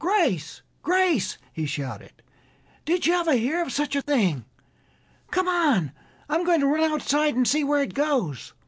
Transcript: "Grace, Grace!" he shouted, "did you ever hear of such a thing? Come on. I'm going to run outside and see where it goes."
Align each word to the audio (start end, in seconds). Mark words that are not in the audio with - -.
"Grace, 0.01 0.63
Grace!" 0.81 1.37
he 1.53 1.67
shouted, 1.67 2.23
"did 2.85 3.05
you 3.05 3.13
ever 3.13 3.33
hear 3.35 3.61
of 3.61 3.71
such 3.71 3.95
a 3.95 4.01
thing? 4.01 4.45
Come 5.29 5.47
on. 5.47 5.91
I'm 6.27 6.43
going 6.43 6.59
to 6.61 6.65
run 6.65 6.91
outside 6.91 7.35
and 7.35 7.47
see 7.47 7.63
where 7.63 7.83
it 7.83 7.93
goes." 7.93 8.53